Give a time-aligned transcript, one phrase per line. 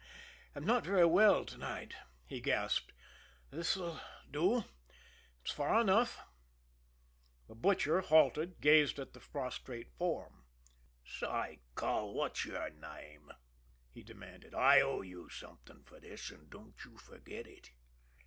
[0.55, 1.93] "I'm I'm not very well to night,"
[2.25, 2.91] he gasped.
[3.51, 4.63] "This will do
[5.43, 6.19] it's far enough."
[7.47, 10.45] The Butcher, halted, gazed at the prostrate form.
[11.05, 13.29] "Say, cull, what's yer name?"
[13.91, 14.55] he demanded.
[14.55, 17.69] "I owe you something for this, an' don't you forget it."